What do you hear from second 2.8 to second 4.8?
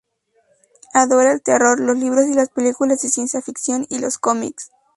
de ciencia ficción y los cómics.